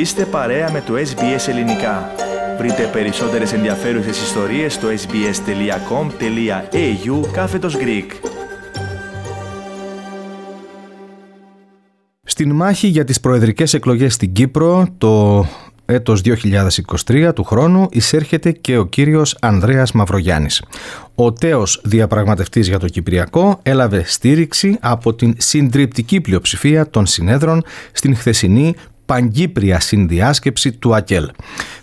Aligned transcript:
Είστε 0.00 0.24
παρέα 0.24 0.72
με 0.72 0.80
το 0.86 0.94
SBS 0.94 1.48
Ελληνικά. 1.48 2.10
Βρείτε 2.58 2.90
περισσότερες 2.92 3.52
ενδιαφέρουσες 3.52 4.22
ιστορίες 4.22 4.74
στο 4.74 4.88
sbs.com.au 4.88 5.28
κάθετος 7.32 7.76
Greek. 7.76 8.06
Στην 12.22 12.52
μάχη 12.52 12.86
για 12.86 13.04
τις 13.04 13.20
προεδρικές 13.20 13.74
εκλογές 13.74 14.14
στην 14.14 14.32
Κύπρο 14.32 14.86
το 14.98 15.44
έτος 15.84 16.22
2023 17.06 17.30
του 17.34 17.44
χρόνου 17.44 17.86
εισέρχεται 17.90 18.52
και 18.52 18.78
ο 18.78 18.86
κύριος 18.86 19.36
Ανδρέας 19.40 19.92
Μαυρογιάννης. 19.92 20.64
Ο 21.14 21.32
τέος 21.32 21.80
διαπραγματευτής 21.84 22.68
για 22.68 22.78
το 22.78 22.88
Κυπριακό 22.88 23.58
έλαβε 23.62 24.02
στήριξη 24.06 24.78
από 24.80 25.14
την 25.14 25.34
συντριπτική 25.38 26.20
πλειοψηφία 26.20 26.90
των 26.90 27.06
συνέδρων 27.06 27.62
στην 27.92 28.16
χθεσινή 28.16 28.74
παγκύπρια 29.10 29.80
συνδιάσκεψη 29.80 30.72
του 30.72 30.94
ΑΚΕΛ. 30.94 31.28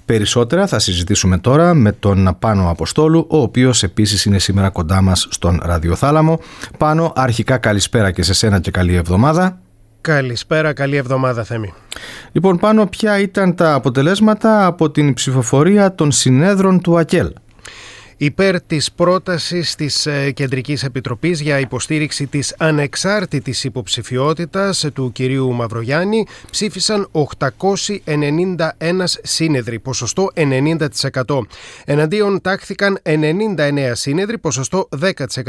Περισσότερα 0.05 0.67
θα 0.67 0.79
συζητήσουμε 0.79 1.37
τώρα 1.37 1.73
με 1.73 1.91
τον 1.91 2.35
Πάνο 2.39 2.69
Αποστόλου, 2.69 3.25
ο 3.29 3.37
οποίος 3.37 3.83
επίσης 3.83 4.25
είναι 4.25 4.39
σήμερα 4.39 4.69
κοντά 4.69 5.01
μας 5.01 5.27
στον 5.29 5.59
Ραδιοθάλαμο. 5.63 6.39
Πάνο, 6.77 7.13
αρχικά 7.15 7.57
καλησπέρα 7.57 8.11
και 8.11 8.23
σε 8.23 8.33
σένα 8.33 8.59
και 8.59 8.71
καλή 8.71 8.95
εβδομάδα. 8.95 9.59
Καλησπέρα, 10.01 10.73
καλή 10.73 10.95
εβδομάδα 10.95 11.43
Θέμη. 11.43 11.73
Λοιπόν, 12.31 12.57
πάνω 12.57 12.85
ποια 12.85 13.19
ήταν 13.19 13.55
τα 13.55 13.73
αποτελέσματα 13.73 14.65
από 14.65 14.91
την 14.91 15.13
ψηφοφορία 15.13 15.95
των 15.95 16.11
συνέδρων 16.11 16.81
του 16.81 16.97
ΑΚΕΛ 16.97 17.31
υπέρ 18.17 18.61
της 18.61 18.91
πρότασης 18.91 19.75
της 19.75 20.05
ε, 20.05 20.31
Κεντρικής 20.31 20.83
Επιτροπής 20.83 21.41
για 21.41 21.59
υποστήριξη 21.59 22.27
της 22.27 22.55
ανεξάρτητης 22.57 23.63
υποψηφιότητας 23.63 24.85
του 24.93 25.11
κυρίου 25.11 25.53
Μαυρογιάννη 25.53 26.25
ψήφισαν 26.51 27.09
891 27.11 28.69
σύνεδροι, 29.23 29.79
ποσοστό 29.79 30.29
90%. 30.35 31.39
Εναντίον 31.85 32.41
τάχθηκαν 32.41 32.99
99 33.03 33.91
σύνεδροι, 33.91 34.37
ποσοστό 34.37 34.89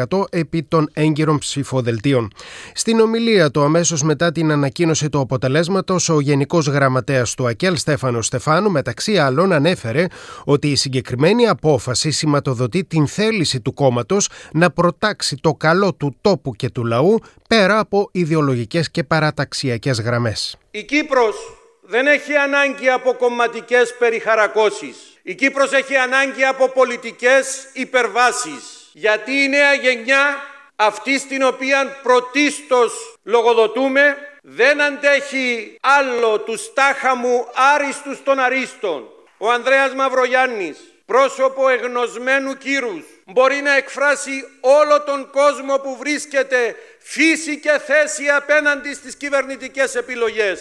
10% 0.07 0.25
επί 0.31 0.63
των 0.63 0.89
έγκυρων 0.93 1.39
ψηφοδελτίων. 1.39 2.33
Στην 2.75 3.01
ομιλία 3.01 3.51
του 3.51 3.63
αμέσως 3.63 4.03
μετά 4.03 4.33
την 4.33 4.51
ανακοίνωση 4.51 5.09
του 5.09 5.21
αποτελέσματος, 5.21 6.09
ο 6.09 6.21
Γενικός 6.21 6.67
Γραμματέας 6.67 7.35
του 7.35 7.47
ΑΚΕΛ 7.47 7.77
Στέφανος 7.77 8.27
Στεφάνου 8.27 8.71
μεταξύ 8.71 9.17
άλλων 9.17 9.53
ανέφερε 9.53 10.07
ότι 10.45 10.69
η 10.69 10.77
συγκεκριμένη 10.77 11.47
απόφαση 11.47 12.11
σηματοδοτεί 12.11 12.57
τροφοδοτεί 12.59 12.85
την 12.85 13.07
θέληση 13.07 13.61
του 13.61 13.75
κόμματος 13.75 14.29
να 14.53 14.71
προτάξει 14.71 15.37
το 15.41 15.55
καλό 15.55 15.95
του 15.95 16.17
τόπου 16.21 16.55
και 16.55 16.71
του 16.71 16.85
λαού 16.85 17.19
πέρα 17.49 17.79
από 17.79 18.09
ιδεολογικές 18.13 18.91
και 18.91 19.05
παραταξιακές 19.05 20.01
γραμμές. 20.01 20.57
Η 20.71 20.85
Κύπρος 20.85 21.37
δεν 21.83 22.07
έχει 22.07 22.35
ανάγκη 22.35 22.89
από 22.89 23.13
κομματικές 23.13 23.95
περιχαρακώσεις. 23.99 24.97
Η 25.23 25.35
Κύπρος 25.35 25.73
έχει 25.73 25.97
ανάγκη 25.97 26.45
από 26.45 26.69
πολιτικές 26.69 27.69
υπερβάσεις. 27.73 28.91
Γιατί 28.93 29.33
η 29.33 29.49
νέα 29.49 29.73
γενιά, 29.75 30.37
αυτή 30.77 31.19
στην 31.19 31.43
οποία 31.43 32.01
πρωτίστως 32.03 32.93
λογοδοτούμε, 33.23 34.17
δεν 34.43 34.83
αντέχει 34.83 35.77
άλλο 35.81 36.41
τους 36.41 36.61
στάχαμου 36.61 37.47
άριστους 37.75 38.23
των 38.23 38.39
αρίστων. 38.39 39.03
Ο 39.39 39.51
Ανδρέας 39.51 39.95
Μαυρογιάννης 39.95 40.79
πρόσωπο 41.13 41.63
εγνωσμένου 41.69 42.53
κύρους 42.65 43.05
μπορεί 43.33 43.61
να 43.69 43.77
εκφράσει 43.77 44.37
όλο 44.79 44.97
τον 45.09 45.21
κόσμο 45.39 45.75
που 45.83 45.97
βρίσκεται 45.99 46.61
φύση 46.99 47.61
και 47.61 47.75
θέση 47.87 48.25
απέναντι 48.41 48.95
στις 48.95 49.17
κυβερνητικές 49.17 49.95
επιλογές. 49.95 50.59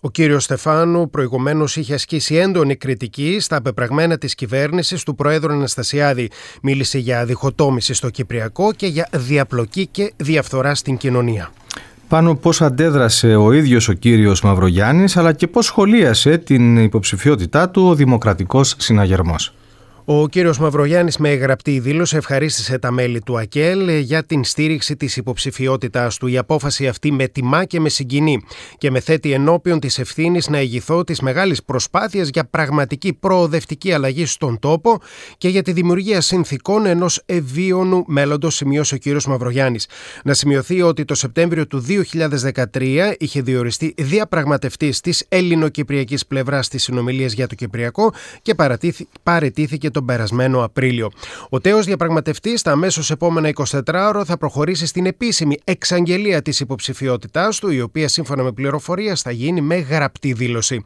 Ο 0.00 0.10
κύριος 0.10 0.44
Στεφάνου 0.44 1.10
προηγουμένως 1.10 1.76
είχε 1.76 1.94
ασκήσει 1.94 2.34
έντονη 2.34 2.76
κριτική 2.76 3.40
στα 3.40 3.62
πεπραγμένα 3.62 4.18
της 4.18 4.34
κυβέρνησης 4.34 5.02
του 5.02 5.14
Προέδρου 5.14 5.52
Αναστασιάδη. 5.52 6.30
Μίλησε 6.62 6.98
για 6.98 7.24
διχοτόμηση 7.24 7.94
στο 7.94 8.10
Κυπριακό 8.10 8.72
και 8.72 8.86
για 8.86 9.08
διαπλοκή 9.12 9.86
και 9.86 10.12
διαφθορά 10.16 10.74
στην 10.74 10.96
κοινωνία 10.96 11.52
πάνω 12.08 12.34
πώς 12.34 12.62
αντέδρασε 12.62 13.34
ο 13.34 13.52
ίδιος 13.52 13.88
ο 13.88 13.92
κύριος 13.92 14.42
Μαυρογιάννης 14.42 15.16
αλλά 15.16 15.32
και 15.32 15.46
πώς 15.46 15.66
σχολίασε 15.66 16.38
την 16.38 16.76
υποψηφιότητά 16.76 17.70
του 17.70 17.86
ο 17.86 17.94
Δημοκρατικός 17.94 18.74
Συναγερμός. 18.78 19.54
Ο 20.06 20.28
κύριος 20.28 20.58
Μαυρογιάννης 20.58 21.16
με 21.16 21.34
γραπτή 21.34 21.78
δήλωση 21.78 22.16
ευχαρίστησε 22.16 22.78
τα 22.78 22.90
μέλη 22.90 23.20
του 23.20 23.38
ΑΚΕΛ 23.38 23.88
για 23.98 24.24
την 24.24 24.44
στήριξη 24.44 24.96
της 24.96 25.16
υποψηφιότητάς 25.16 26.16
του. 26.16 26.26
Η 26.26 26.38
απόφαση 26.38 26.88
αυτή 26.88 27.12
με 27.12 27.28
τιμά 27.28 27.64
και 27.64 27.80
με 27.80 27.88
συγκινεί 27.88 28.42
και 28.78 28.90
με 28.90 29.00
θέτει 29.00 29.32
ενώπιον 29.32 29.80
της 29.80 29.98
ευθύνης 29.98 30.48
να 30.48 30.60
ηγηθώ 30.60 31.04
της 31.04 31.20
μεγάλης 31.20 31.64
προσπάθειας 31.64 32.28
για 32.28 32.44
πραγματική 32.44 33.12
προοδευτική 33.12 33.92
αλλαγή 33.92 34.26
στον 34.26 34.58
τόπο 34.58 35.00
και 35.38 35.48
για 35.48 35.62
τη 35.62 35.72
δημιουργία 35.72 36.20
συνθήκων 36.20 36.86
ενός 36.86 37.22
ευίωνου 37.26 38.04
μέλλοντος, 38.06 38.54
σημειώσει 38.54 38.94
ο 38.94 38.98
κύριος 38.98 39.26
Μαυρογιάννης. 39.26 39.88
Να 40.24 40.34
σημειωθεί 40.34 40.82
ότι 40.82 41.04
το 41.04 41.14
Σεπτέμβριο 41.14 41.66
του 41.66 41.84
2013 42.72 43.14
είχε 43.18 43.42
διοριστεί 43.42 43.94
διαπραγματευτής 43.96 45.00
της 45.00 45.24
ελληνοκυπριακής 45.28 46.26
πλευράς 46.26 46.68
της 46.68 46.82
συνομιλίας 46.82 47.32
για 47.32 47.46
το 47.46 47.54
Κυπριακό 47.54 48.12
και 48.42 48.54
παρετήθηκε 49.22 49.90
τον 49.94 50.04
περασμένο 50.04 50.64
Απρίλιο. 50.64 51.10
Ο 51.48 51.60
τέος 51.60 51.84
διαπραγματευτής 51.86 52.60
στα 52.60 52.70
αμέσως 52.70 53.10
επόμενα 53.10 53.50
24 53.54 53.80
ώρα 54.08 54.24
θα 54.24 54.36
προχωρήσει 54.36 54.86
στην 54.86 55.06
επίσημη 55.06 55.58
εξαγγελία 55.64 56.42
της 56.42 56.60
υποψηφιότητάς 56.60 57.58
του, 57.58 57.70
η 57.70 57.80
οποία 57.80 58.08
σύμφωνα 58.08 58.42
με 58.42 58.52
πληροφορία 58.52 59.14
θα 59.14 59.30
γίνει 59.30 59.60
με 59.60 59.76
γραπτή 59.76 60.32
δήλωση. 60.32 60.84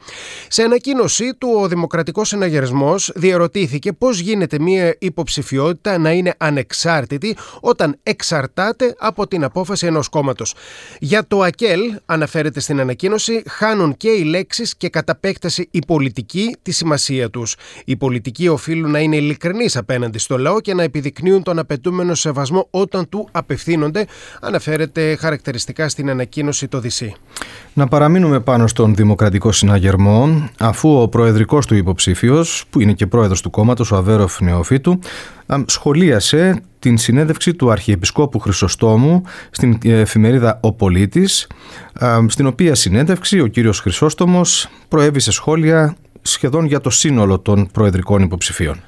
Σε 0.49 0.63
ανακοίνωσή 0.63 1.35
του, 1.39 1.49
ο 1.63 1.69
Δημοκρατικός 1.69 2.29
Συναγερσμό 2.29 2.95
διαρωτήθηκε 3.15 3.93
πώς 3.93 4.19
γίνεται 4.19 4.59
μια 4.59 4.97
υποψηφιότητα 4.99 5.99
να 5.99 6.13
είναι 6.13 6.35
ανεξάρτητη 6.39 7.37
όταν 7.61 7.99
εξαρτάται 8.03 8.95
από 8.99 9.27
την 9.27 9.45
απόφαση 9.45 9.87
ενός 9.87 10.09
κόμματος. 10.09 10.55
Για 10.99 11.27
το 11.27 11.43
ΑΚΕΛ, 11.43 11.81
αναφέρεται 12.07 12.61
στην 12.61 12.81
ανακοίνωση, 12.81 13.43
χάνουν 13.49 13.97
και 13.97 14.09
οι 14.09 14.25
λέξεις 14.25 14.77
και 14.77 14.89
κατά 14.89 15.13
επέκταση 15.23 15.69
η 15.71 15.79
πολιτική 15.87 16.57
τη 16.63 16.73
σημασία 16.73 17.31
τους. 17.31 17.57
Οι 17.85 17.97
πολιτικοί 17.97 18.49
οφείλουν 18.49 18.91
να 18.91 18.98
να 18.99 19.05
είναι 19.05 19.17
ειλικρινείς 19.17 19.77
απέναντι 19.77 20.19
στο 20.19 20.39
λαό 20.39 20.61
και 20.61 20.75
να 20.75 20.83
επιδεικνύουν 20.83 21.43
τον 21.43 21.59
απαιτούμενο 21.59 22.15
σεβασμό 22.15 22.67
όταν 22.71 23.09
του 23.09 23.29
απευθύνονται, 23.33 24.07
αναφέρεται 24.41 25.17
χαρακτηριστικά 25.17 25.89
στην 25.89 26.11
ανακοίνωση 26.11 26.69
το 26.69 26.81
ΔΥΣΥ. 26.81 27.15
Να 27.73 27.87
παραμείνουμε 27.87 28.41
πάνω 28.41 28.67
στον 28.67 28.95
Δημοκρατικό 28.95 29.53
Συναγερμό, 29.53 30.49
αφού 30.59 31.01
ο 31.01 31.09
προεδρικός 31.09 31.67
του 31.67 31.75
υποψήφιος, 31.75 32.65
που 32.71 32.81
είναι 32.81 32.93
και 32.93 33.07
πρόεδρος 33.07 33.41
του 33.43 33.51
κόμματος, 33.51 33.91
ο 33.91 33.97
Αβέροφ 33.97 34.41
Νεοφίτου, 34.41 34.99
σχολίασε 35.67 36.63
την 36.79 36.99
συνέντευξη 36.99 37.55
του 37.55 37.71
Αρχιεπισκόπου 37.71 38.39
Χρυσοστόμου 38.39 39.23
στην 39.51 39.79
εφημερίδα 39.83 40.59
«Ο 40.63 40.73
Πολίτης», 40.73 41.47
στην 42.27 42.47
οποία 42.47 42.75
συνέντευξη 42.75 43.41
ο 43.41 43.47
κύριος 43.47 43.81
Χρυσόστομος 43.81 44.69
προέβησε 44.89 45.33
σχόλια 45.33 45.97
σχεδόν 46.23 46.65
για 46.65 46.81
το 46.81 46.91
σύνολο 46.91 47.39
των 47.39 47.69
προεδρικών 47.73 48.23
υποψηφίων. 48.23 48.83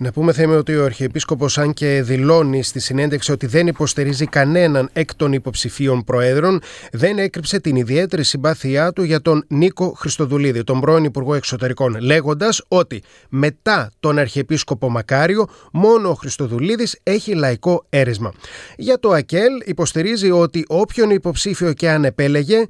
Να 0.00 0.12
πούμε 0.12 0.32
θέμα 0.32 0.56
ότι 0.56 0.76
ο 0.76 0.84
Αρχιεπίσκοπος 0.84 1.58
αν 1.58 1.72
και 1.72 2.02
δηλώνει 2.02 2.62
στη 2.62 2.80
συνέντευξη 2.80 3.32
ότι 3.32 3.46
δεν 3.46 3.66
υποστηρίζει 3.66 4.26
κανέναν 4.26 4.90
εκ 4.92 5.14
των 5.14 5.32
υποψηφίων 5.32 6.04
προέδρων, 6.04 6.60
δεν 6.92 7.18
έκρυψε 7.18 7.60
την 7.60 7.76
ιδιαίτερη 7.76 8.24
συμπάθειά 8.24 8.92
του 8.92 9.02
για 9.02 9.22
τον 9.22 9.44
Νίκο 9.48 9.92
Χριστοδουλίδη, 9.96 10.64
τον 10.64 10.80
πρώην 10.80 11.04
Υπουργό 11.04 11.34
Εξωτερικών, 11.34 12.00
λέγοντας 12.00 12.62
ότι 12.68 13.02
μετά 13.28 13.90
τον 14.00 14.18
Αρχιεπίσκοπο 14.18 14.90
Μακάριο 14.90 15.48
μόνο 15.72 16.08
ο 16.08 16.14
Χριστοδουλίδης 16.14 16.98
έχει 17.02 17.34
λαϊκό 17.34 17.84
έρισμα. 17.88 18.32
Για 18.76 18.98
το 18.98 19.10
ΑΚΕΛ 19.10 19.52
υποστηρίζει 19.64 20.30
ότι 20.30 20.64
όποιον 20.68 21.10
υποψήφιο 21.10 21.72
και 21.72 21.90
αν 21.90 22.04
επέλεγε 22.04 22.66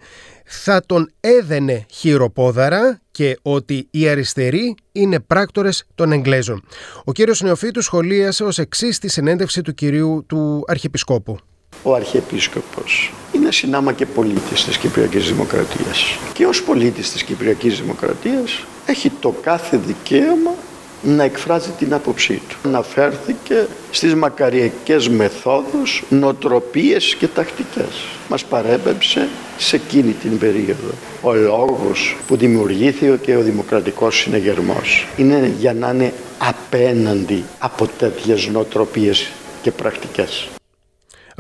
θα 0.49 0.83
τον 0.87 1.11
έδαινε 1.21 1.87
χειροπόδαρα 1.91 3.01
και 3.11 3.39
ότι 3.43 3.89
οι 3.91 4.09
αριστεροί 4.09 4.75
είναι 4.93 5.21
πράκτορες 5.21 5.85
των 5.95 6.13
Εγγλέζων. 6.13 6.65
Ο 7.05 7.13
κύριος 7.13 7.41
Νεοφίτου 7.43 7.83
σχολίασε 7.83 8.45
ως 8.45 8.59
εξής 8.59 8.99
τη 8.99 9.09
συνέντευξη 9.09 9.63
του 9.63 9.75
κυρίου 9.75 10.25
του 10.29 10.65
Αρχιεπισκόπου. 10.67 11.39
Ο 11.83 11.95
Αρχιεπίσκοπος 11.95 13.13
είναι 13.33 13.53
συνάμα 13.53 13.93
και 13.93 14.07
πολίτης 14.07 14.65
της 14.65 14.77
Κυπριακής 14.77 15.29
Δημοκρατίας. 15.29 16.19
Και 16.33 16.47
ως 16.47 16.63
πολίτης 16.63 17.13
της 17.13 17.23
Κυπριακής 17.23 17.81
Δημοκρατίας 17.81 18.65
έχει 18.87 19.11
το 19.11 19.35
κάθε 19.43 19.77
δικαίωμα 19.77 20.55
να 21.03 21.25
εκφράζει 21.25 21.71
την 21.79 21.95
άποψή 21.95 22.43
του. 22.49 22.57
Αναφέρθηκε 22.69 23.67
στις 23.91 24.15
μακαριακές 24.15 25.09
μεθόδους, 25.09 26.05
νοτροπίες 26.09 27.15
και 27.15 27.27
τακτικές. 27.27 28.05
Μας 28.29 28.45
παρέπεψε 28.45 29.29
σε 29.59 29.77
εκείνη 29.77 30.13
την 30.13 30.39
περίοδο. 30.39 30.91
Ο 31.23 31.35
λόγος 31.35 32.17
που 32.27 32.37
δημιουργήθηκε 32.37 33.19
και 33.23 33.37
ο 33.37 33.41
δημοκρατικός 33.41 34.19
συνεγερμός 34.19 35.07
είναι 35.17 35.53
για 35.59 35.75
να 35.75 35.91
είναι 35.91 36.13
απέναντι 36.39 37.45
από 37.59 37.89
τέτοιες 37.99 38.47
νοτροπίες 38.47 39.31
και 39.63 39.71
πρακτικές. 39.71 40.49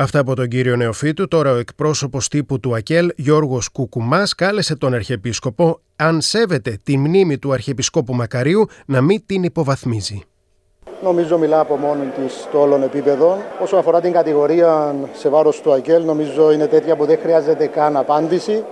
Αυτά 0.00 0.18
από 0.18 0.34
τον 0.34 0.48
κύριο 0.48 0.76
Νεοφίτου. 0.76 1.28
Τώρα 1.28 1.52
ο 1.52 1.56
εκπρόσωπος 1.56 2.28
τύπου 2.28 2.60
του 2.60 2.74
ΑΚΕΛ, 2.74 3.10
Γιώργος 3.16 3.68
Κουκουμάς, 3.68 4.34
κάλεσε 4.34 4.76
τον 4.76 4.94
Αρχιεπίσκοπο, 4.94 5.80
αν 5.96 6.20
σέβεται 6.20 6.78
τη 6.82 6.96
μνήμη 6.96 7.38
του 7.38 7.52
Αρχιεπισκόπου 7.52 8.14
Μακαρίου, 8.14 8.66
να 8.86 9.00
μην 9.00 9.22
την 9.26 9.42
υποβαθμίζει. 9.42 10.20
Νομίζω 11.02 11.38
μιλά 11.38 11.60
από 11.60 11.76
μόνη 11.76 12.06
της 12.06 12.32
στο 12.32 12.60
όλων 12.60 12.82
επίπεδο. 12.82 13.38
Όσον 13.62 13.78
αφορά 13.78 14.00
την 14.00 14.12
κατηγορία 14.12 14.94
σε 15.12 15.28
βάρος 15.28 15.60
του 15.60 15.72
ΑΚΕΛ, 15.72 16.04
νομίζω 16.04 16.52
είναι 16.52 16.66
τέτοια 16.66 16.96
που 16.96 17.04
δεν 17.04 17.18
χρειάζεται 17.18 17.66
καν 17.66 17.96
απάντηση. 17.96 18.64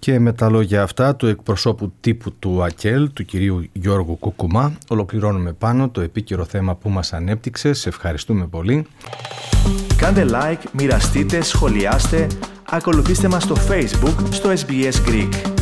Και 0.00 0.18
με 0.18 0.32
τα 0.32 0.50
λόγια 0.50 0.82
αυτά 0.82 1.16
του 1.16 1.26
εκπροσώπου 1.26 1.92
τύπου 2.00 2.32
του 2.38 2.62
ΑΚΕΛ, 2.62 3.12
του 3.12 3.24
κυρίου 3.24 3.64
Γιώργου 3.72 4.18
Κουκουμά, 4.18 4.72
ολοκληρώνουμε 4.88 5.52
πάνω 5.52 5.88
το 5.88 6.00
επίκαιρο 6.00 6.44
θέμα 6.44 6.74
που 6.74 6.90
μας 6.90 7.12
ανέπτυξε. 7.12 7.72
Σε 7.72 7.88
ευχαριστούμε 7.88 8.46
πολύ. 8.46 8.86
Κάντε 9.96 10.26
like, 10.28 10.62
μοιραστείτε, 10.72 11.42
σχολιάστε, 11.42 12.26
ακολουθήστε 12.70 13.28
μας 13.28 13.42
στο 13.42 13.56
Facebook, 13.68 14.14
στο 14.30 14.50
SBS 14.50 15.08
Greek. 15.08 15.59